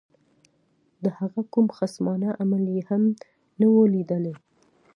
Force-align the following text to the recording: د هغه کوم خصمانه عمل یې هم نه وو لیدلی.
د 1.03 1.05
هغه 1.17 1.41
کوم 1.53 1.67
خصمانه 1.77 2.29
عمل 2.41 2.63
یې 2.75 2.81
هم 2.89 3.03
نه 3.59 3.67
وو 3.73 3.83
لیدلی. 3.93 4.33